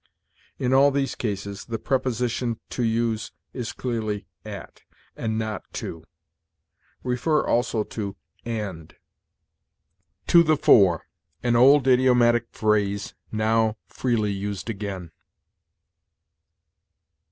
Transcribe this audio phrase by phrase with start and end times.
[0.57, 4.81] In all these cases, the preposition to use is clearly at,
[5.15, 6.03] and not to.
[7.05, 7.87] See, also,
[8.43, 8.95] AND.
[10.25, 11.05] TO THE FORE.
[11.43, 15.11] An old idiomatic phrase, now freely used again.